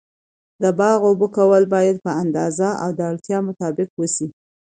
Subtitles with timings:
[0.61, 4.27] د باغ اوبه کول باید په اندازه او د اړتیا مطابق و سي.